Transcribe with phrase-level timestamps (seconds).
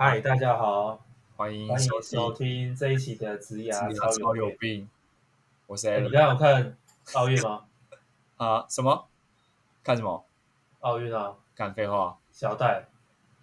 [0.00, 1.04] 嗨，大家好，
[1.36, 4.82] 欢迎欢迎收听这一期的《职涯超有，病》。
[5.66, 6.02] 我是 Alan。
[6.02, 6.76] 你刚刚有看
[7.14, 7.64] 奥运吗？
[8.38, 8.64] 啊？
[8.68, 9.08] 什么？
[9.82, 10.24] 看什么？
[10.82, 11.34] 奥运啊！
[11.56, 12.16] 干废话。
[12.30, 12.86] 小戴。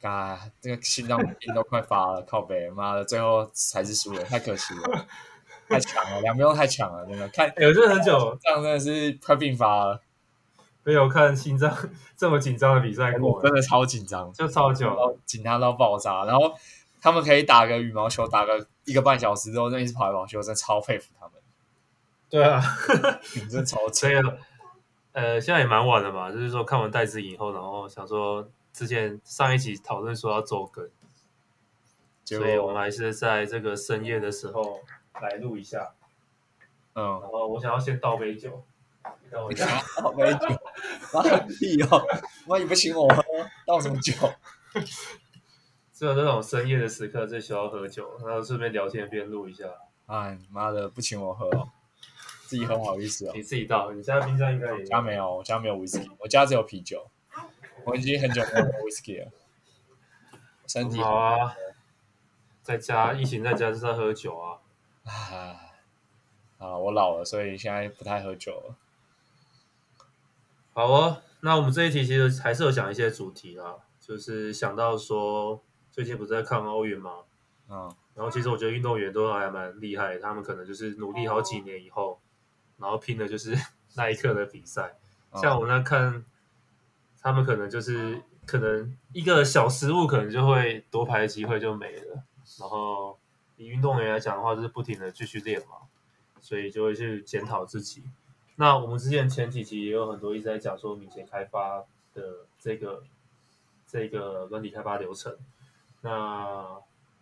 [0.02, 5.06] 啊，这个心脏病都快发了， 靠北，妈的，最后还是输了，太可惜了，
[5.68, 7.28] 太强了，两边都太强了，真的。
[7.28, 10.02] 看，有这很久，这样真的是快病发了。
[10.86, 11.76] 没有看心脏
[12.16, 16.24] 这么紧张的比赛过，真的超紧张，就超久，紧张到爆炸。
[16.26, 16.54] 然后
[17.02, 21.34] 他们可以打个羽毛球，打个一个半小时之后，就一直跑来跑去，我真的超佩服他们。
[22.30, 22.62] 对啊，
[23.50, 24.38] 真的超 这个
[25.14, 30.88] 呃，现在也蛮晚了嘛，就是说看完戴资颖以后，然后想说之前上一集讨论说要周更，
[32.26, 34.82] 所以我们还是在这个深夜的时候
[35.20, 35.94] 来录一下。
[36.94, 38.64] 嗯，然后我想要先倒杯酒。
[39.32, 39.66] 倒杯酒，
[41.14, 42.06] 妈屁哦！
[42.48, 43.24] 妈你不请我喝，
[43.66, 44.14] 倒什么酒？
[45.94, 49.66] 只有这种深夜的时刻最需要喝酒，然后顺便聊天边录一下。
[50.08, 51.70] 哎，妈的，不请我喝哦，
[52.48, 53.32] 自己喝好意思哦。
[53.34, 54.86] 你自己倒，你现在冰箱应该也有。
[54.86, 57.10] 家没有，我家没有威士忌，我家只有啤酒。
[57.86, 59.32] 我已经很久没有喝威士忌了。
[60.68, 61.56] 身体好啊，
[62.62, 64.60] 在家疫情在家就是在喝酒啊。
[65.06, 65.56] 啊
[66.58, 66.78] 啊！
[66.78, 68.76] 我老了，所以现在不太喝酒了。
[70.78, 77.20] 好哦，那我们这一题其实还是有讲一些主题啦，就是想到说最近不是在看奥运吗？
[77.70, 82.20] 嗯，然后其实我觉得运动员都还蛮厉害，他们可能就是努力好几年以后，
[82.78, 83.58] 然后拼的就是
[83.96, 84.98] 那一刻的比赛。
[85.36, 86.26] 像我们在看，
[87.22, 92.22] 他们可能就是可能一个小失误，可能就会夺牌的机会就没了。
[92.60, 93.18] 然后
[93.56, 95.88] 以运动员来讲的话，就是不停的继续练嘛，
[96.42, 98.04] 所以就会去检讨自己。
[98.58, 102.24] 那我们之前前几期也有很多一直在讲说敏捷开发的
[102.60, 103.04] 这个
[103.88, 105.36] 这个软体开发流程。
[106.02, 106.66] 那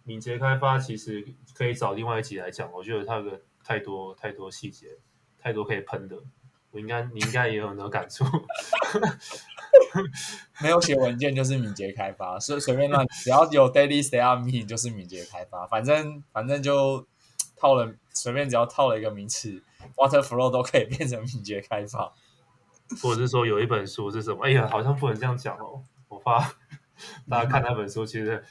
[0.04, 4.98] 敏捷开发其实可以找另外一集来讲，我觉得它有个太多太多细节，
[5.40, 6.18] 太多可以喷的。
[6.72, 8.26] 我应该你应该也有很多感触。
[10.62, 17.08] 没有写文件就是敏捷开发，随随便乱，只要有 daily stay up meeting 就是敏捷开发，反正反正就
[17.56, 19.64] 套了随便只要套了一个名词。
[19.96, 22.14] Water flow 都可以变成敏捷开发，
[23.02, 24.46] 或者是说有一本书是什么？
[24.46, 25.84] 哎呀，好像不能这样讲哦。
[26.10, 26.40] 我怕
[27.30, 28.44] 大家看那本书，其实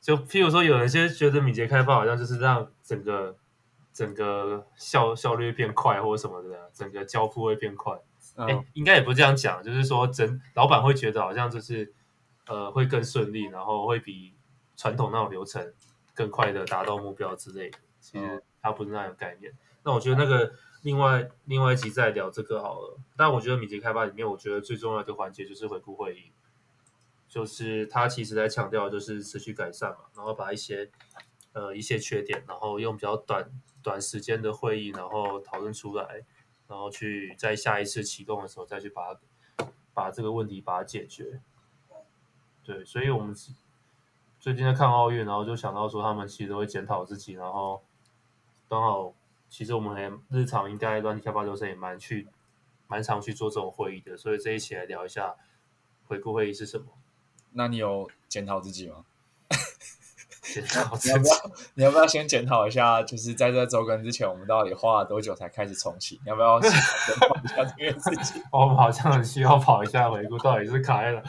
[0.00, 3.36] 就譬如说，有一些觉得敏捷开发好像就是让整个
[3.92, 7.94] 整个效效率变快，或者什么的，整个交付会变快。
[8.36, 11.92] 哎、嗯，应该也不是这样讲，就是说，整老板会觉得好像就是
[12.46, 14.34] 呃会更顺利，然后会比
[14.76, 15.72] 传统那种流程
[16.14, 17.78] 更快的达到目标之类的。
[18.00, 19.52] 其实它不是那样的概念。
[19.82, 20.52] 那我觉得那个。
[20.86, 22.96] 另外，另外一集再聊这个好了。
[23.16, 26.30] 但我觉得敏捷开发里面，我觉得最重要的环节就是回顾会议，
[27.28, 30.88] 就是他其实在强调就是持续改善嘛，然后把一些
[31.54, 33.50] 呃一些缺点，然后用比较短
[33.82, 36.24] 短时间的会议，然后讨论出来，
[36.68, 41.40] 然后去在下一次启动的时候再去把它把这个问题把它解决。
[42.62, 43.34] 对，所以我们
[44.38, 47.82] 最近在看奥运，然后就想到说他们其实都会检讨自己，然后
[48.68, 49.12] 刚好。
[49.48, 52.28] 其实我们还日常应该软体开发流程也蛮去
[52.88, 55.34] 蛮常去做这种会议的，所以这一期来聊一下
[56.06, 56.86] 回顾会议是什么。
[57.52, 59.04] 那你有检讨自己吗？
[60.42, 61.14] 检讨自己？
[61.14, 61.50] 你要不要？
[61.74, 63.02] 你要不要先检讨一下？
[63.02, 66.20] 就是在这周更之前，我们到底花了多久才开始重启？
[66.24, 68.42] 你要不要检讨一下这件事情？
[68.52, 71.22] 我们好像很需要跑一下回顾，到底是卡在了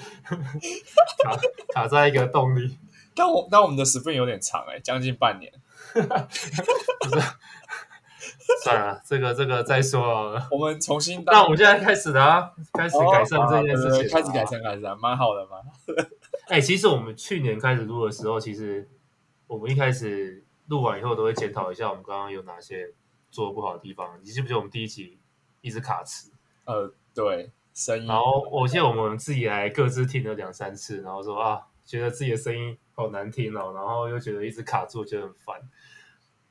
[1.24, 1.38] 卡
[1.74, 2.78] 卡在一个动力。
[3.16, 5.52] 但我但我们的 sprint 有点长哎、欸，将近半年。
[5.94, 6.00] 不
[7.20, 7.26] 是。
[8.64, 10.40] 算了，这个这个再说。
[10.52, 15.58] 我们重新，那我们现在开始的啊，开始改善这件事情，开始改善，改善，蛮好的嘛。
[16.48, 18.88] 哎、欸，其实我们去年开始录的时候，其实
[19.48, 22.94] 我们一开始录完以后都会检讨一下，我们刚刚有哪些
[23.30, 24.18] 做的不好的地方。
[24.24, 25.18] 你记不记得我们第一集
[25.62, 26.32] 一直卡词？
[26.66, 28.06] 呃，对，声音。
[28.06, 35.60] 然后我记得我们自己还各自听了两三次，然后说啊，觉得自己的声音好难听哦，然后又觉得一直卡住，觉得很烦。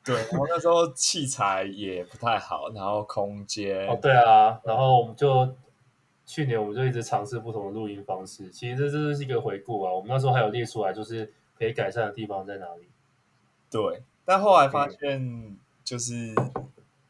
[0.06, 5.52] 对，然后那时候器材也不太好，然后空间哦，对啊，然后我们就
[6.24, 9.92] 去年我们就一直尝试不同的录音方式，其实这这是一个回顾啊。
[9.92, 12.86] 我们那时候还有列出来，就是可以改善的地方在哪里。
[13.68, 16.32] 对，但后来发现就是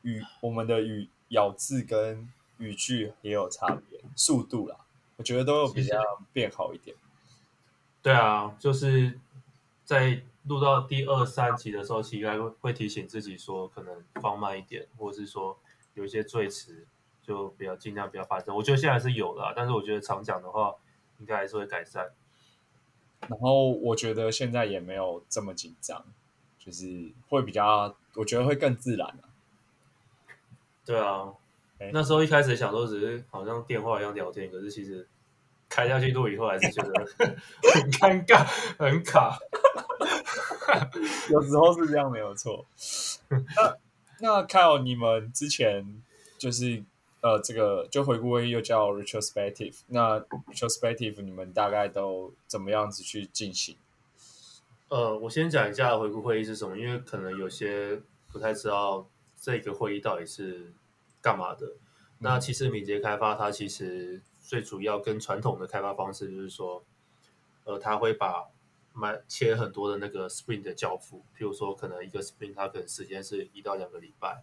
[0.00, 2.26] 语我们的语咬字跟
[2.56, 4.76] 语句也有差别，速度啦，
[5.16, 6.00] 我觉得都有比较
[6.32, 6.96] 变好一点。
[8.00, 9.20] 对啊，就是
[9.84, 10.22] 在。
[10.48, 15.58] 录到第二三集的时候，应该会会提醒自己说，可能放慢一点，或者是说
[15.94, 16.86] 有一些赘词
[17.22, 18.54] 就比较尽量不要发生。
[18.54, 20.74] 我觉得现在是有的，但是我觉得常讲的话，
[21.18, 22.10] 应该还是会改善。
[23.28, 26.04] 然后我觉得现在也没有这么紧张，
[26.58, 29.28] 就是会比较，我觉得会更自然了、啊。
[30.84, 31.32] 对啊，
[31.92, 35.08] 那时候一开始想说只是好像电话一样聊天，可是其实
[35.68, 36.92] 开下去录以后还是觉得
[37.74, 38.44] 很尴尬，
[38.78, 39.36] 很卡。
[41.30, 42.66] 有时候是这样，没有错。
[43.28, 43.76] 那
[44.20, 46.02] 那 Kyle，你们之前
[46.38, 46.82] 就是
[47.20, 53.76] 呃，这个就回顾会议又叫 retrospective，那 retrospective 你们大概都怎么样子去进行？
[54.88, 59.08] 呃，我先讲一下回顾会议是什么，因为可能有些不太知道
[59.40, 60.72] 这个会议到底是
[61.20, 61.66] 干嘛的。
[61.66, 61.80] 嗯、
[62.20, 66.84] 那其实敏捷开发它其实最主要跟传统的开发方式就是说，
[67.64, 68.48] 呃，它会把
[68.98, 74.42] 买切很多的那个 sprint 的交付，譬如说可能一个 sprint 它可能时间是一到两个礼拜，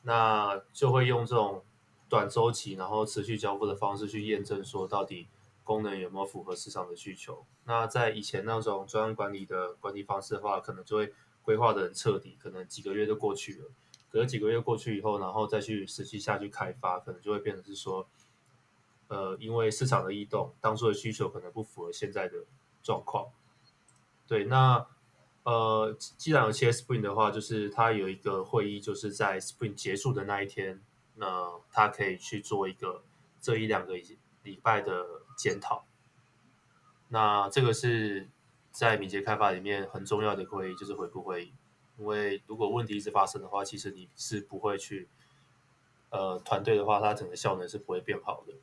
[0.00, 1.62] 那就会用这种
[2.08, 5.28] 短周期然后持续交付的方式去验证说到底
[5.62, 7.44] 功能有没有符合市场的需求。
[7.66, 11.12] 那在以前那种专案管理的管理方式的话，可能就会
[11.42, 13.70] 规划的很彻底，可能几个月就过去了。
[14.10, 18.06] 隔几个月过去以后，然后再去实际下去开发，可能就会变成是说，
[19.08, 22.38] 呃，因为市场的异动，当初的需求可能不符合现在的。
[22.84, 23.32] 状况，
[24.28, 24.86] 对，那
[25.42, 30.82] 呃，既然有切 Spring 的话，就是他有一个会议，就是在 Spring 结束的那一天，
[31.14, 33.02] 那他可以去做一个
[33.40, 33.94] 这一两个
[34.42, 35.86] 礼拜的检讨。
[37.08, 38.28] 那这个是
[38.70, 41.54] 在敏捷开发里面很重要的会议，就是回顾会议。
[41.96, 45.08] 因为如果问题一直发生的话，其实你是不会去，
[46.10, 48.54] 呃，团队的话，它整个效能是不会变好的。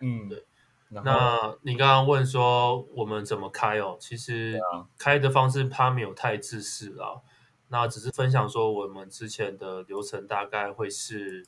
[0.00, 0.44] 嗯，对。
[0.90, 3.96] 那你刚刚问说我们怎么开哦？
[4.00, 4.58] 其实
[4.96, 7.20] 开的方式它没有太自私啊。
[7.68, 11.46] 那只是分享说我们之前的流程大概会是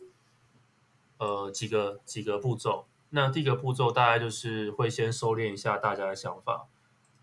[1.16, 2.86] 呃几个几个步骤。
[3.08, 6.68] 那第一个步骤大概就是会先收敛一下大家的想法。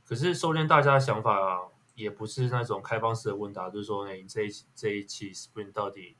[0.04, 1.60] 可是收敛大家的想法啊，
[1.94, 6.18] 也不是那种开放式的问答，就是说你这一这一期 Spring 到底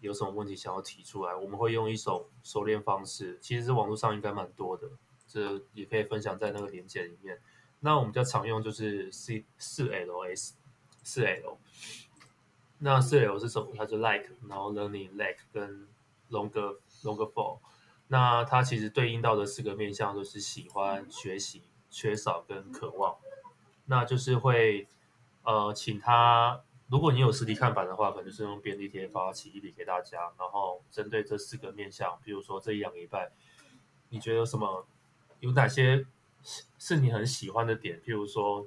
[0.00, 1.34] 有什么问题想要提出来？
[1.36, 4.88] 我们会用一种收敛方式，其实网络上应该蛮多的。
[5.32, 7.40] 这也可以分享在那个连结里面。
[7.78, 10.54] 那我们比较常用就是 C 四 L S
[11.04, 11.58] 四 L。
[12.78, 13.72] 那四 L 是什么？
[13.76, 15.86] 它是 Like，然后 Learning、Lack 跟
[16.30, 17.60] Longer Longer For。
[18.08, 23.16] 那它其实对应到的四个面向都是喜欢、学习、缺少跟渴望。
[23.86, 24.88] 那就是会
[25.44, 33.30] 呃，请他，如果你有实体看板的话，可能就是用便利贴发起一笔给大家，然后针对这四个面向，比如说这一两礼拜，
[34.10, 34.86] 你觉得有什么？
[35.40, 36.06] 有哪些
[36.42, 38.00] 是是你很喜欢的点？
[38.00, 38.66] 譬如说，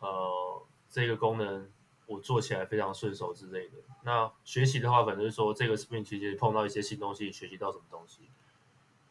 [0.00, 1.70] 呃，这个功能
[2.06, 3.78] 我做起来非常顺手之类的。
[4.02, 8.30] 那学习的话，可能是说这个 Sprint 其实碰到一些新东西，学习到什么东西。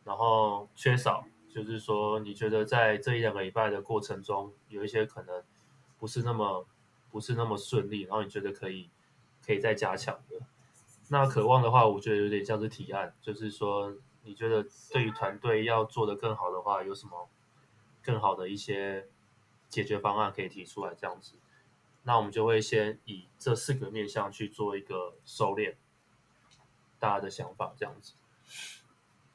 [0.03, 5.43] 然后缺少就是说，你觉得在这一两个礼拜的过程中，有一些可能
[5.97, 6.65] 不是那么
[7.11, 8.89] 不是那么顺利，然后你觉得可以
[9.45, 10.39] 可以再加强的。
[11.09, 13.93] 那渴望的话，我觉得有点像是提案，就是说。
[14.29, 17.27] 你觉得对于团队要做的更好的话，有什么
[17.99, 19.07] 更好的一些
[19.67, 20.93] 解决方案可以提出来？
[20.93, 21.33] 这样子，
[22.03, 25.73] 那我们就会先以这四个面向去做一个收敛，
[26.99, 28.13] 大家的想法这样子。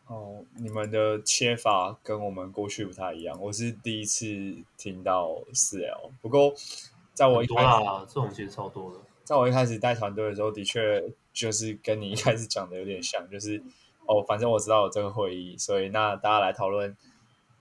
[0.07, 4.27] 哦，你们的切法跟我们过去不太一样，我是第一次
[4.77, 6.13] 听到四 L。
[6.23, 6.55] 不过，
[7.15, 7.69] 在我一开始，
[8.07, 9.01] 这种其实超多的。
[9.25, 13.61] 在我一开始带团队的时候，的确就是跟你一开始讲的有点像，就是。
[14.07, 16.97] 哦，反正我知道有这个会议，所以那大家来讨论，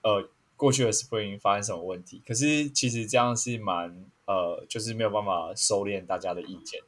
[0.01, 2.21] 呃，过去的 Spring 发生什么问题？
[2.27, 6.81] 可是其实这样是蛮呃，就是没有办法收敛大家的意见，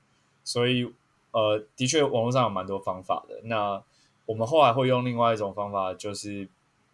[0.44, 0.94] 所以
[1.32, 3.42] 呃，的确网络上有蛮多方法的。
[3.44, 3.82] 那
[4.26, 6.48] 我们后来会用另外一种方法，就是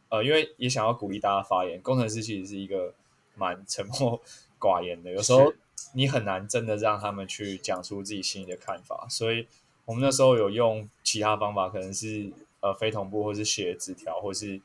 [0.09, 1.81] 呃，因为也想要鼓励大家发言。
[1.81, 2.93] 工程师其实是一个
[3.35, 4.21] 蛮沉默
[4.59, 5.53] 寡言的，有时候
[5.93, 9.47] 你很难真的让他们去讲出自己心里的看法，所以
[9.85, 12.31] 我们那时候有用其他方法，可能是。
[12.61, 14.61] 呃，非同步，或是写纸条，或是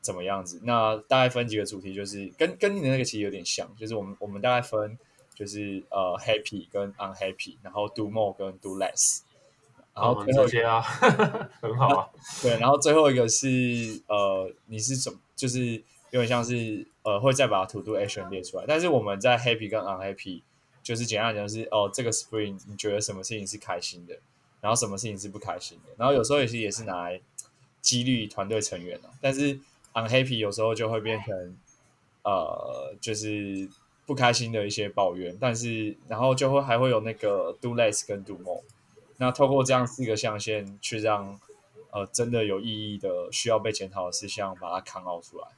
[0.00, 0.60] 怎么样子？
[0.64, 4.98] 那大概分几个主题，就是跟跟你的那个其实有点像，就是我们我们大概分
[5.34, 9.20] 就是呃，happy 跟 unhappy，然后 do more 跟 do less，
[9.94, 10.80] 然后最后、哦、这些啊，
[11.60, 12.08] 很好啊。
[12.42, 13.46] 对，然后最后一个是
[14.08, 18.64] 呃，你是怎么，就是有点像是呃，会再把 to do action 列出来。
[18.66, 20.42] 但是我们在 happy 跟 unhappy，
[20.82, 24.18] 就是简单讲是哦，这个 spring 你觉得什么事情是开心的，
[24.60, 27.20] 然后什么事情是不开心的，然后有时候也是也是拿来。
[27.82, 29.60] 激励团队成员，但是
[29.92, 31.56] unhappy 有时候就会变成
[32.22, 33.68] 呃，就是
[34.06, 38.62] 不开心的一些抱怨，但是然后就会还会有那个 do less 跟 do more，
[39.18, 41.38] 那透过这样四个象限去让
[41.90, 45.48] 呃真的有意义的需要被检讨的事项把它 come out 出来。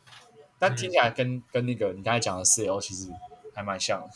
[0.59, 3.11] 但听起来跟、嗯、跟那个你刚才讲的 CL 其实
[3.55, 4.09] 还蛮像的。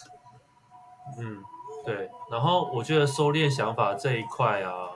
[1.18, 1.42] 嗯，
[1.84, 2.08] 对。
[2.30, 4.90] 然后我觉得收敛想法这一块啊，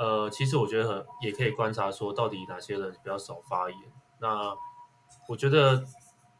[0.00, 3.78] 呃，其实我觉得很也可以观察说，到底哪些人比较少发言。
[4.18, 4.56] 那
[5.28, 5.84] 我觉得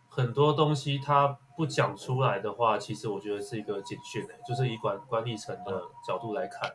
[0.08, 6.72] 很多东西他不讲出来的话，其实我觉得是一个警讯诶，就是以管管理层的角度来看，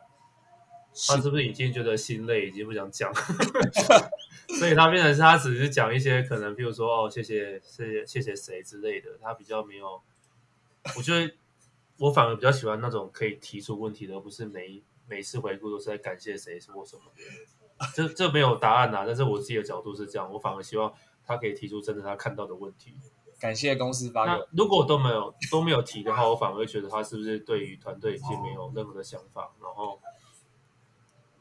[1.08, 3.12] 他是不是已经觉得心累，已经不想讲，
[4.60, 10.00] 所以他变成是他只是讲一些可能，比如说哦，谢谢谢谢谢谢谁之类的，他比较没有。
[10.96, 11.34] 我觉得
[11.98, 17.22] 我反而比较喜欢那种可以提出问题的，而不是每每次回顾都是在感谢谁或什么的。
[17.94, 20.92] 这这没有答案呐，但是我自己的角度是这样，我反而希望
[21.24, 22.94] 他可以提出真的他看到的问题。
[23.38, 24.34] 感谢公司发言。
[24.34, 30.00] 那如果都没有都没有提的话，我反而会觉得他是不是对于团队已经没有任何的想法，然后，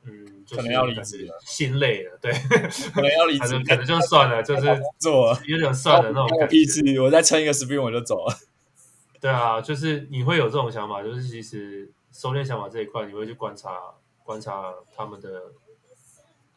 [0.03, 2.33] 嗯，就是、可能要离职了，心累了，对，
[2.93, 6.99] 可能要离职，可能就算了，就是做有点算了那种感觉。
[6.99, 8.35] 我再撑一个 sprint 我就走了。
[9.21, 13.93] 对啊，就是你会有这种想法，就是其实收敛想法这一块，你会去观察
[14.23, 15.51] 观察他们的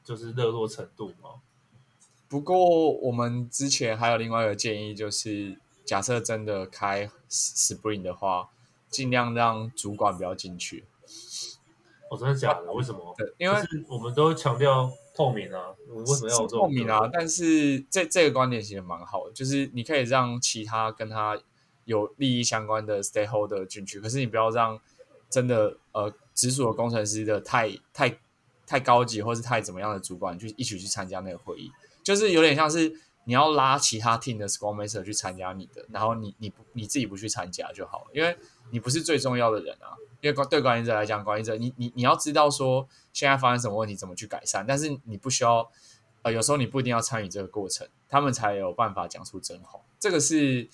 [0.04, 1.42] 就是热络程度吗？
[2.28, 8.50] 不过我们之前还有另外一个建议，就是假设真的开 Spring 的话，
[8.88, 10.84] 尽量让主管不要进去。
[12.08, 12.72] 哦，真的假的？
[12.72, 13.12] 为什么？
[13.18, 17.00] 对，因为我们都强调透明啊，为什么要透明啊？
[17.12, 21.36] 但是这这个观点其实蛮好的，就是你可以让其他跟他
[21.84, 24.80] 有利益相关的 stakeholder 进去，可是你不要让
[25.30, 28.18] 真的呃直属的工程师的太太
[28.66, 31.70] 太高级或是太怎么样的主管去一起去参加那个会议。
[32.02, 32.92] 就是有点像是
[33.24, 38.36] 你要拉其他 team 的 Scrum Master 去参加你的，然后你你不你自己不去参加就好了，因为
[38.70, 39.92] 你不是最重要的人啊。
[40.20, 45.70] 因为对管理者来讲，管理者你你你要知道说现在发生什么问题，怎么去改善，但是你不需要
[46.22, 49.78] 呃，有时候你不一定要参与这个过程，他们才有办法讲出真话。
[50.00, 50.68] 这个是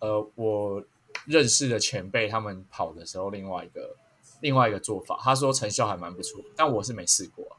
[0.00, 0.82] 呃我
[1.26, 3.96] 认识的前辈他们跑的时候另外一个
[4.40, 7.56] 另外一个做法，他说成效还蛮不错，但我是没试过啊。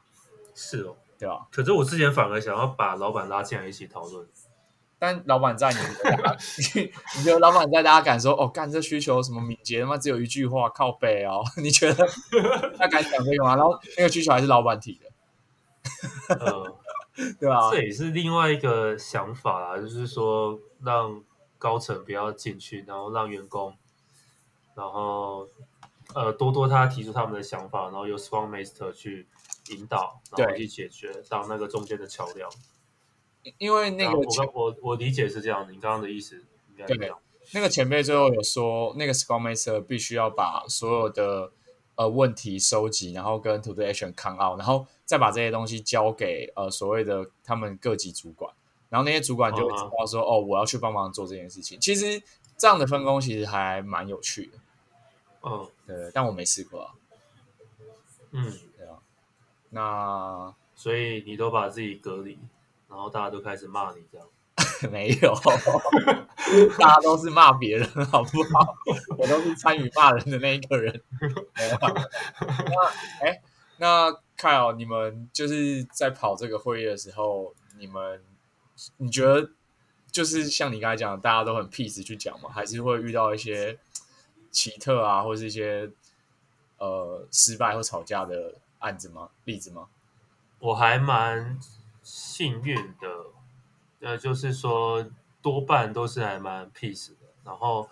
[0.54, 0.96] 是哦。
[1.18, 4.26] 对啊，可是我之前反而想要把老板拉进来一起讨论，
[4.98, 5.78] 但老板在你，
[7.16, 11.44] 你觉得老板在大家敢说哦，干这需求什么敏捷他妈只有一句话靠背哦？
[11.62, 12.04] 你觉得
[12.76, 13.54] 他敢讲这个吗？
[13.54, 16.76] 然后那个需求还是老板提的，呃，
[17.38, 21.22] 对啊，这也是另外一个想法啦，就是说让
[21.62, 23.76] 高层不要进去，然后让员工，
[24.74, 25.46] 然后
[26.14, 29.28] 呃多多他提出他们的想法，然后由 Scrum Master 去。
[29.70, 32.50] 引导，然后去解决，当那个中间的桥梁。
[33.58, 36.34] 因为那个我我我理解是这样，你刚刚的意思
[36.70, 37.16] 应该这样。
[37.54, 41.52] 那个前辈最后有说，那个 Scrum Master 必须要把所有的
[41.94, 48.51] 呃问题收集，然后跟 To Do Action come out，然后再把这些东西交给呃所谓的他们各级主管，
[48.92, 51.80] 然后那些主管就会知道说，哦，哦，我要去帮忙做这件事情。
[51.80, 52.22] 其实
[52.58, 54.58] 这样的分工其实还蛮有趣的。
[55.44, 56.92] 嗯，对，但我没试过啊。
[58.32, 58.52] 嗯。
[59.74, 62.38] 那所以你都把自己隔离，
[62.90, 64.28] 然后大家都开始骂你这样？
[64.92, 65.34] 没有，
[66.78, 68.76] 大家都是骂别人，好不好？
[69.16, 71.02] 我都是参与骂人的那一个人。
[71.56, 73.40] 那哎，
[73.78, 78.22] 那 Kyle，你们就是在跑这个会议的时候，你们
[78.96, 79.50] 你觉得
[80.10, 82.48] 就是像你刚才讲，大家都很 peace 去讲吗？
[82.50, 83.78] 还是会遇到一些
[84.50, 85.90] 奇特啊，或是一些
[86.78, 88.54] 呃失败或吵架的？
[88.82, 89.30] 案子吗？
[89.44, 89.86] 例子吗？
[90.58, 91.56] 我还蛮
[92.02, 93.26] 幸运的，
[94.00, 95.08] 呃，就是说
[95.40, 97.28] 多半都是还蛮 peace 的。
[97.44, 97.88] 然后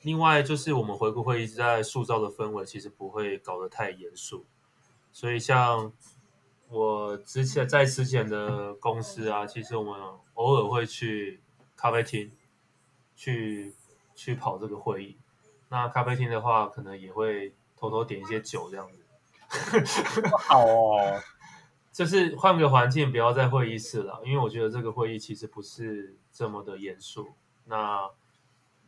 [0.00, 4.46] 另外就是我们回顾会一直在塑造的氛围，其实不会搞得太严肃。
[5.12, 5.92] 所以像
[6.70, 9.94] 我之前在之前的公司啊，其实我们
[10.34, 11.40] 偶尔会去
[11.76, 12.30] 咖啡厅
[13.16, 13.74] 去
[14.14, 15.16] 去跑这个会议。
[15.68, 19.02] 那咖啡厅的话，可能也会偷偷点一些酒这样子。
[20.48, 21.20] 好哦，
[21.92, 27.32] 就是换个环境，不要在会议室了，因为我觉得这个会议其实不是这么的严肃，
[27.64, 28.08] 那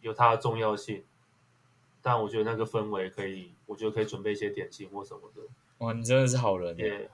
[0.01, 1.05] 有它的重要性，
[2.01, 5.43] 但我觉得那个氛围可以，我觉得可以准备一些点心或什么的。
[5.79, 7.11] 哇，你真的是好人耶！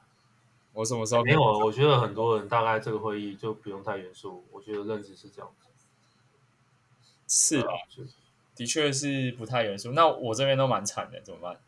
[0.79, 1.41] 我什么时候没有？
[1.43, 5.67] 我觉得很多人大概这个会议就不用太严肃，我觉得认知是这样子。
[7.27, 7.75] 是啊，
[8.55, 9.91] 的确是不太严肃。
[9.91, 11.59] 那我这边都蛮惨的，怎么办？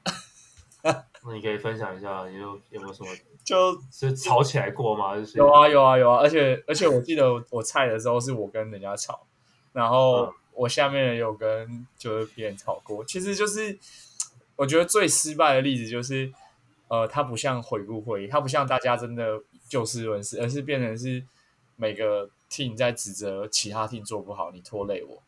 [1.25, 3.09] 那你可以分享一下，你有有没有什么
[3.45, 5.17] 就是吵起来过吗？
[5.17, 9.26] 就是有啊有啊有啊，而且而且我记得我菜的时候是我跟人家吵，
[9.73, 13.05] 然后我下面也有跟就是别人吵过。
[13.05, 13.76] 其实就是
[14.55, 16.33] 我觉得最失败的例子就是，
[16.90, 21.25] 呃，它不像回顾会议，它不像大家真的就事论事，而是变成是
[21.76, 25.23] 每个 team 在指责其他 team 做不好，你拖累我。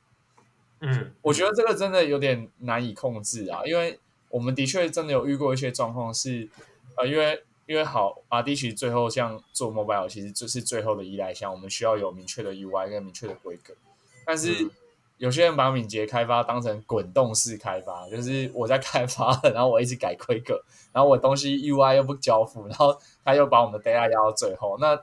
[0.80, 6.48] 嗯，我觉得这个真的有点难以控制啊，因为我们的确真的有遇过一些状况是，
[6.96, 13.72] 呃，因为因为好阿迪奇最后像做 mobile 其实就是最后的依赖项，我们需要有明确的 UI 跟明确的规格，
[14.26, 14.68] 但是
[15.22, 20.60] 有些人把敏捷开发当成滚动式开发，就是我在开发，然后我一直改规格，
[20.92, 24.98] 然后我东西 UI 又不交付，然后他又把我们的 data 压到最后，那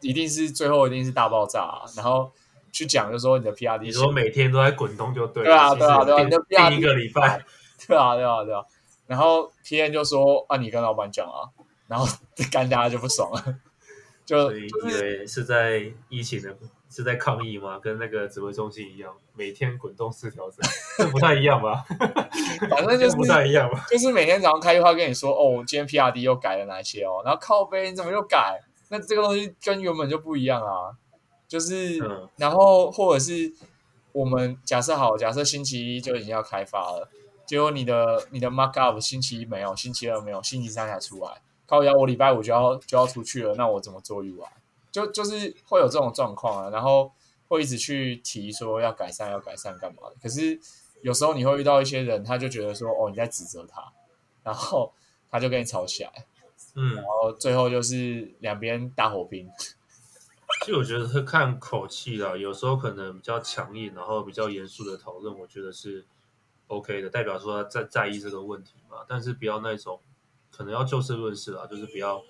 [0.00, 2.30] 一定是最后一定是大爆炸啊，然后。
[2.70, 5.48] 去讲，就说你的 PRD，你说每天都在滚动就对了。
[5.48, 7.42] 对啊，对啊，对啊，你的 PRD 一个礼拜，
[7.88, 8.62] 对啊，对啊，对啊。
[9.06, 11.48] 然后 PM 就说啊，你跟老板讲啊，
[11.88, 12.06] 然后
[12.52, 13.56] 干大家就不爽了，
[14.26, 16.54] 就以为是在疫情的，
[16.90, 17.78] 是在抗议吗？
[17.78, 20.58] 跟那个指挥中心一样，每天滚动式调整，
[20.96, 21.84] 这不太一样吧？
[22.70, 23.84] 反正就是不太一样吧？
[23.90, 28.60] 就是每天早上开会跟你说，哦，今天 PRD 又改了哪些哦，然后靠背你怎么又改？
[28.90, 30.96] 那这个东西跟原本就不一样啊。
[31.46, 33.50] 就是，嗯、然后或者是
[34.12, 37.08] 我们假设好，假设星期一就已经要开发了，
[37.46, 44.44] 结果你的你的 markup 星期一没有，星期二没有，星期三才出来，靠腰我礼拜五就要就要出去了，那我怎么做 UI？
[44.90, 47.12] 就就是会有这种状况啊，然后
[47.48, 50.58] 会一直去提说要改善要改善干嘛的，可是
[51.02, 53.92] 有时候你会遇到一些人，他就觉得说哦你在指责他，
[54.42, 54.92] 然后
[55.30, 56.26] 他就跟你吵起来，
[56.74, 59.48] 嗯，然后最后就是两边大火拼。
[60.64, 66.04] 其实我觉得是看口气啦，有时候可能比较强硬，然后比较严肃的讨论，我觉得是
[66.68, 69.04] OK 的，代表说他在在意这个问题嘛。
[69.06, 70.00] 但是不要那种
[70.50, 72.22] 可能要就事论事啦，就是不要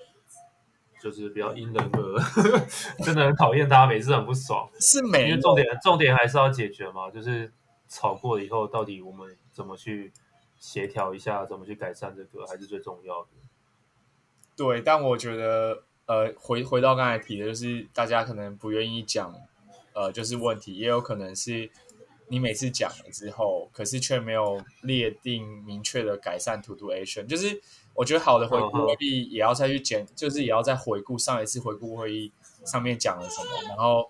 [1.00, 2.20] 就是不要因人而，
[3.04, 4.68] 真的很讨厌大家每次很不爽。
[4.80, 7.52] 是没，因为重点重点还是要解决嘛，就是
[7.88, 10.12] 吵过了以后，到底我们怎么去
[10.58, 13.28] 协调一下，怎么去改善这个，还是最重要的。
[14.56, 15.84] 对，但我觉得。
[16.08, 19.30] 呃，回回到刚才提的，就是大家可能不愿意讲，
[19.92, 21.70] 呃，就是问题，也有可能是
[22.28, 27.26] 你每次讲了之后，可是却没有列定明确的改善 to do action。
[27.26, 27.60] 就是
[27.98, 32.32] 我觉得好的回顾会议也要再去检，就是也要再回顾上一次回顾会议
[32.64, 34.08] 上面讲了什么，然后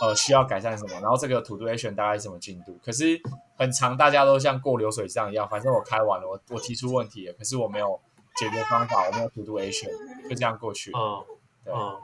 [0.00, 2.76] 呃需要改善什么，然后这个 to do action 大概是什么进度。
[2.84, 3.20] 可是
[3.56, 8.00] 很长大家都像过流水账一样，反正我开完了，我我提出问题了，可是我没有
[8.36, 9.88] 解决方法，我没有 to do action，
[10.28, 10.90] 就这样过去。
[10.94, 11.24] 嗯。
[11.64, 11.96] 对嗯，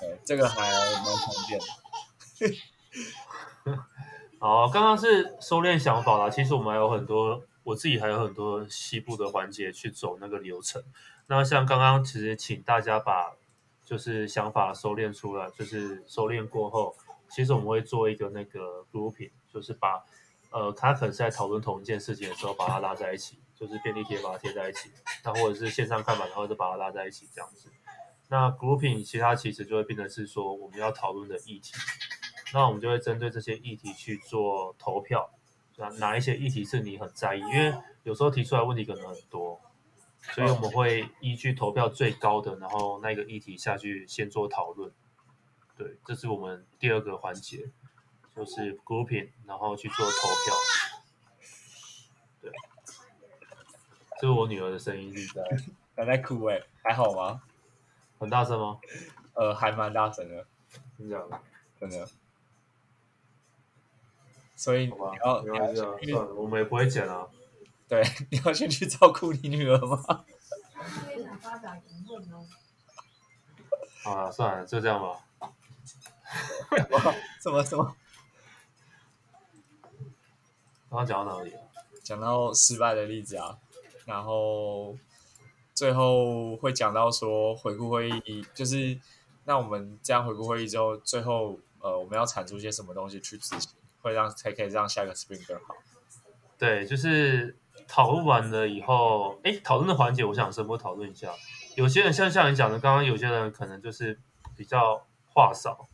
[0.00, 1.64] 对，这个还蛮常见的。
[4.38, 6.28] 好，刚刚是收敛想法啦。
[6.28, 10.80] 其实我们还有很多，我自己还有很多西部的环节去走那个流程。
[11.26, 13.34] 那像刚刚其实请大家把
[13.84, 16.94] 就是想法收敛出来，就是收敛过后，
[17.28, 20.04] 其实我们会做一个那个 grouping，就是把
[20.50, 24.88] 呃他可能是在讨论同一件事情的时候，把它拉在一起，就是便利贴把它贴在一起，
[25.24, 27.68] 那或者是线上看板，然后就把它拉在一起这样子。
[28.28, 31.74] 那 grouping 其他其实就会变成是说我们要讨论的议题，
[32.54, 35.30] 那我们就会针对这些议题去做投票，
[35.76, 37.40] 哪哪一些议题是你很在意？
[37.40, 39.60] 因为有时候提出来问题可能很多，
[40.32, 44.90] 所以我们会依据投票最高的，然后那个议题下去先做讨论。
[45.76, 47.68] 对，这是我们第二个环节，
[48.34, 50.54] 就是 grouping，然后去做投票。
[52.40, 52.50] 对，
[54.20, 55.42] 这是我女儿的声音是在，
[55.94, 57.42] 她在哭哎，还好吗？
[58.18, 58.80] 很大声吗？
[59.34, 60.46] 呃，还蛮大声的，
[60.96, 61.28] 真的，
[61.78, 62.08] 真的。
[64.56, 64.92] 所以你
[65.24, 65.86] 要，你要算
[66.26, 67.28] 了，我们也不会剪啊。
[67.86, 70.02] 对，你要先去照顾你女儿吗？
[74.04, 75.20] 啊，算了，就这样吧。
[77.40, 77.94] 什么什么？
[80.90, 81.60] 刚刚讲到哪里了？
[82.02, 83.58] 讲到失败的例子啊，
[84.04, 84.96] 然后。
[85.74, 88.98] 最后会讲到说回顾会议，就是
[89.44, 93.70] 那我们这样回顾会议之后，最后呃我们要产出一些什么东西去执行，
[94.06, 95.74] 会让才可以让下一个 spring 更好。
[96.56, 101.32] 对，就是讨论完了以后，哎，讨论的环节我想深入讨论一下。
[101.76, 104.18] 有些人像像你讲的，刚刚有些人可能就是
[104.56, 105.88] 比较话少，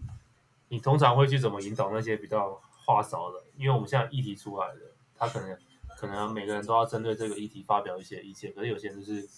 [0.68, 3.42] 你通常会去怎么引导那些比较话少的？
[3.57, 5.59] 因为我们现在议题出来了，他可能
[5.98, 9.29] 可能每个人都要针对这个议题发表一些意见，可是有些人就是。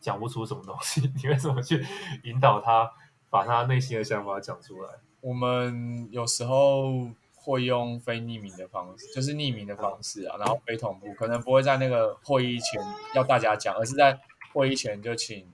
[0.00, 1.84] 讲不出什么东西， 你会怎么去
[2.24, 2.90] 引导他
[3.28, 4.88] 把他内心的想法讲出来？
[5.20, 7.10] 我们有时候
[7.42, 12.82] 会用非匿名的方式，就是匿名的方式啊，然后非同步，可能不会在那个会议前
[13.14, 14.20] 要大家讲，而是在
[14.52, 15.50] 会议前就请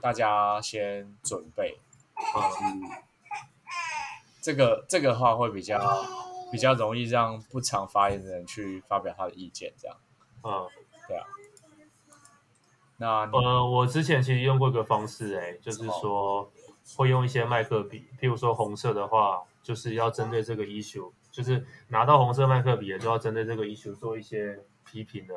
[0.00, 1.78] 大家先准备。
[2.16, 2.82] 嗯，
[4.40, 6.04] 这个这个话会比较
[6.50, 9.96] 比较容易让不常发言的人去发表他的意见，这样。
[10.42, 10.66] 嗯，
[11.06, 11.26] 对啊。
[12.98, 16.50] 那呃，我之前其实用过一个方式，欸，哎，就是说，
[16.96, 25.34] 会用一些麦克笔，譬如说红色的话，就是要针对这个 issue，就是拿到红色麦克笔的就要针对这个 issue 做一些批评的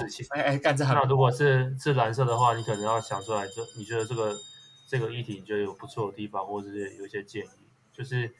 [0.00, 0.26] 事情。
[0.30, 4.34] 哎哎，干这那如果是是蓝色的话，你可能要想出来，就你觉得这个
[4.88, 8.34] 这个议题你觉得有不错的地方，或者是有一些建议，就是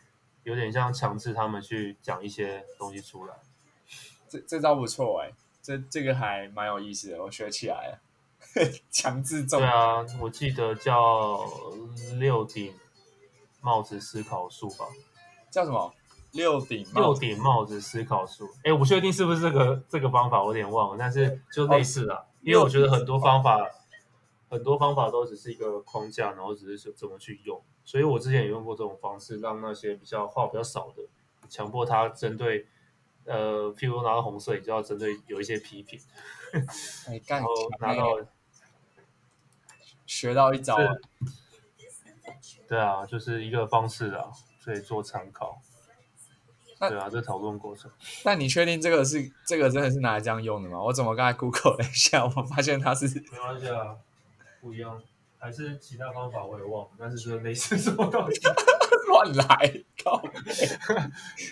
[0.45, 3.35] 有点像强制他们去讲一些东西出来。
[4.27, 8.01] 这这招不错哎，这这个还蛮有意思的，我学起来了。
[8.91, 11.45] 强制重对啊，我记得叫
[12.19, 12.73] 六顶
[13.61, 14.87] 帽子思考术吧？
[15.51, 15.93] 叫什么？
[16.33, 18.49] 六顶六顶帽子思考术？
[18.65, 20.97] 哎，我不确定是不是这个这个方法，我有点忘了。
[20.99, 23.59] 但是就类似的，哦、因为我觉得很多方法，
[24.49, 27.63] 很多方法都只是一个框架，然后只是说怎么去用。
[27.85, 31.03] 所以我之前也用过这种方式，让那些比较话比较少的，
[31.49, 32.67] 强迫他针对。
[33.29, 35.99] 呃，譬如拿到红色，你就要针对有一些批评，
[37.09, 37.49] 哎、 然后
[37.81, 38.05] 拿到
[40.07, 40.77] 学到一招，
[42.69, 45.61] 对啊，就是一个方式啊，所以做参考。
[46.79, 47.91] 对啊，这讨论过程。
[48.25, 50.83] 那你确定这个是这个真的是拿来这样用的吗？
[50.83, 53.97] 我怎么刚才 Google 了一下，我发现它是没关系啊，
[54.61, 55.01] 不一样，
[55.39, 58.41] 还是其他方法我也忘了，但是是类似什么东西。
[59.09, 60.21] 乱来，靠！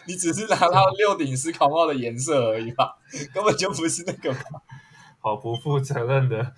[0.06, 2.98] 你只是拿到六顶思考帽的颜色而已吧，
[3.32, 4.34] 根本就不是那个。
[5.20, 6.52] 好不负责任的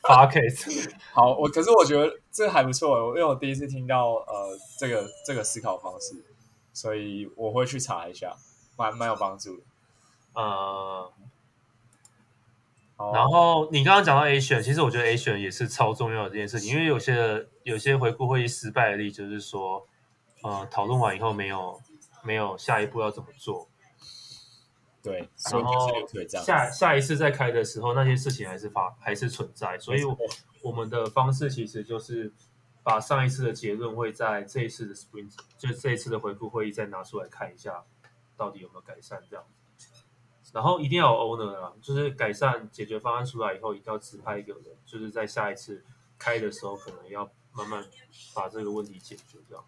[0.00, 6.14] podcast 好，我可是我觉得这还不错，因为我第一次听到呃这个这个思考方式，
[6.72, 8.36] 所以我会去查一下，
[8.76, 9.62] 蛮蛮有帮助的。
[10.34, 11.12] 呃，
[13.12, 19.86] 然后你刚刚讲到 A 选，其实我觉得 A 选也是超重要的这件事情，因为有些有些回顾会议失败的例子就是说。
[20.44, 21.80] 呃，讨论完以后没有
[22.24, 23.68] 没有下一步要怎么做？
[25.00, 25.88] 对，然后
[26.44, 30.00] 下下一次再开的时候，那些事情还是发还是存在，所以
[30.60, 32.32] 我们的方式其实就是
[32.82, 37.84] 把上一次的结论会在这一次的 sprint，就这一次的回顾会议再拿出来看一下，
[38.36, 39.44] 到底有没有改善这样。
[40.52, 45.82] 然后一定要有 owner 啊，就是改善解决方案出来以后，一定要指派一个人，就是在下一次
[46.18, 47.82] 开的时候，可能要慢慢
[48.34, 49.64] 把这个问题解决掉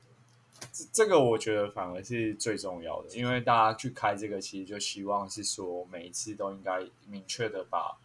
[0.72, 0.84] 这。
[0.92, 7.98] 这个我觉得反而是最重要的，因为大家去开这个，其实就希望是说每一次都应该明确的把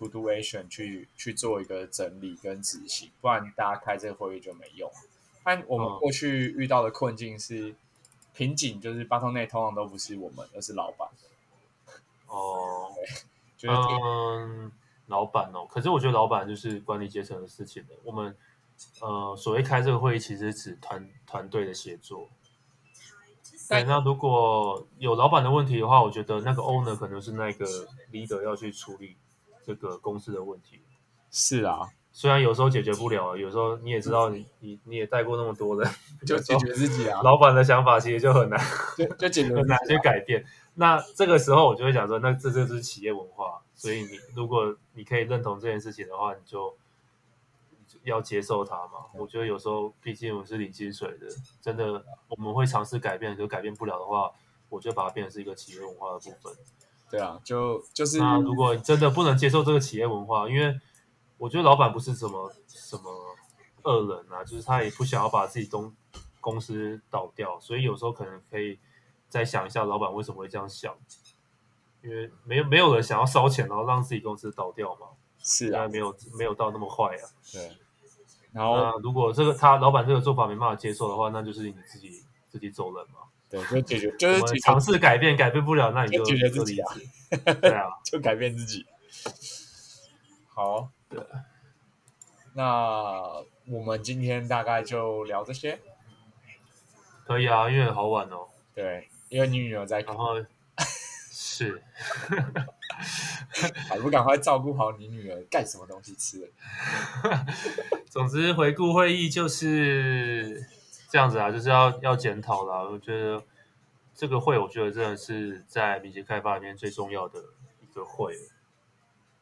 [0.00, 4.90] to do action 去去做一个整理跟执行，不然大家开这个会议就没用。
[5.44, 7.74] 但我们过去遇到的困境是
[8.34, 11.08] 瓶颈，就是 bottleneck 通常都不是我们，而是老板。
[12.26, 12.90] 哦，
[13.56, 14.72] 就是嗯，
[15.06, 18.34] 老板哦，可是我觉得老板就是管理阶层的事情的，我们。
[19.02, 22.26] 呃，所谓开这个会议，其实指团团队的协作。
[23.68, 27.66] 对，那如果有老板的问题的话，我觉得那个 owner 可能是那个
[28.10, 29.16] leader 要去处理
[29.74, 30.80] 这个公司的问题。
[31.30, 35.90] 是啊，虽然有时候解决不了，有时候你也知道你，你你你也带过那么多人，
[36.26, 37.20] 就解决自己啊。
[37.22, 38.58] 老板的想法其实就很难，
[38.98, 40.44] 就就解决 很难去改变。
[40.74, 43.62] 那这个时候我就会讲说，那这就是企业文化。
[43.74, 46.76] 所以你如果你可以认同这件事情的话，你就。
[48.04, 49.04] 要接受它嘛？
[49.14, 51.26] 我觉得有时候，毕竟我是领薪水的，
[51.60, 54.30] 真的我们会尝试改变，就改变不了的话，
[54.70, 56.54] 我就把它变成是一个企业文化的部分。
[57.10, 60.78] 对啊，就就是那如果真的不能接受这个企业文化，因为
[61.38, 63.36] 我觉得老板不是什么什么
[63.82, 65.92] 恶人啊，就是他也不想要把自己东
[66.40, 68.78] 公司倒掉，所以有时候可能可以
[69.28, 70.94] 再想一下，老板为什么会这样想？
[72.02, 75.08] 因为没有没有人想要烧钱然后让自己公司倒掉嘛。
[75.42, 77.24] 是啊，没有没有到那么坏啊。
[77.52, 77.76] 对。
[78.52, 83.20] 然后，如果这个他老板这个做法没办法接受的话，那就是你自己自己走人嘛。
[83.50, 86.94] 对，就解决，就是尝试改变，改变不了，那你就解决自己啊。
[87.60, 88.86] 对啊， 就改变自己。
[90.48, 91.20] 好，对。
[92.54, 93.20] 那
[93.66, 95.80] 我们今天大概就聊这些。
[97.24, 98.48] 可以啊，因为好晚哦。
[98.74, 100.00] 对，因为你女儿在。
[100.00, 100.34] 然后
[101.30, 101.82] 是。
[103.88, 106.52] 还不赶快照顾好你女儿，干什么东西吃？
[108.08, 110.66] 总之，回顾会议就是
[111.10, 112.82] 这样子啊，就是要要检讨啦。
[112.84, 113.42] 我觉得
[114.14, 117.42] 这个会，我觉得真的是在敏捷开发里面最重要的
[117.82, 118.32] 一个会，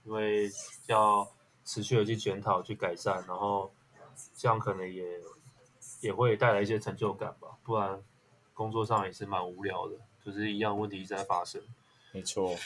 [0.04, 0.50] 因为
[0.86, 1.28] 要
[1.66, 3.70] 持续的去检讨、去改善，然后
[4.34, 5.04] 这样可能也
[6.00, 7.58] 也会带来一些成就感吧。
[7.62, 8.02] 不然
[8.54, 11.60] 工作上也是蛮无聊的，就是一样问题一直在发生。
[12.12, 12.56] 没错。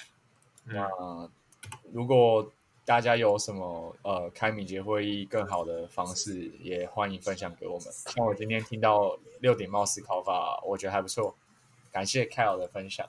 [0.65, 0.89] 那
[1.91, 2.53] 如果
[2.85, 7.89] 大家有什么呃开敏捷会议更好的方式，也欢迎分享给我们。
[7.93, 11.37] 像我今天听到六顶帽思考法，我觉得还不错，
[11.93, 13.09] 感谢 Kyle 的分享。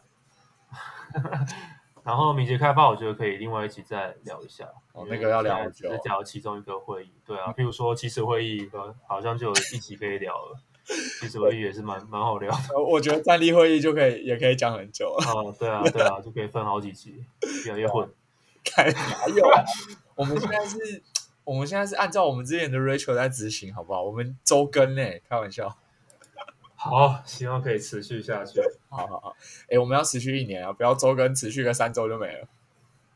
[2.04, 4.70] 然后敏捷开发，我觉得可以另外一起再聊一下。
[4.92, 8.70] 哦，那个要聊只是聊其中一个会议，对啊， 譬如说起始会议，
[9.08, 10.60] 好像就有一起可以聊了。
[11.22, 12.78] 起始会议也是蛮蛮好聊的。
[12.78, 15.16] 我觉得站立会议就可以，也可以讲很久。
[15.34, 17.24] 哦，对啊，对啊，就可以分好几集，
[17.66, 18.08] 越来越混。
[18.76, 19.64] 开哪有啊？
[20.16, 21.04] 我们现在是，
[21.44, 24.04] 我们现在是按照我们之前的 Rachel 在执行，好不好？
[24.04, 25.78] 我们周更呢，开玩笑。
[26.76, 28.62] 好，希望可以持续下去。
[28.90, 32.48] 好 好好，哎、欸，我们要持续一年啊，不要周更持续个三周就没了。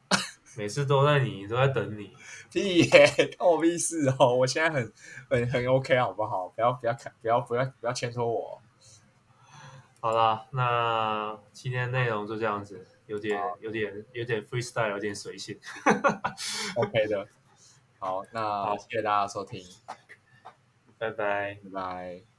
[0.57, 2.11] 每次都在你，都在等你。
[2.51, 4.33] 屁耶，关我屁事哦！
[4.33, 4.91] 我现在很
[5.29, 6.47] 很很 OK，好不好？
[6.55, 8.61] 不要不要看，不要不要不要牵拖我。
[9.99, 15.59] 好啦，那今天内容就这样子，有点有点有点 freestyle，有点随性。
[16.77, 17.27] OK 的。
[17.99, 19.59] 好，那谢谢大家收听，
[20.99, 22.36] 拜拜，拜拜。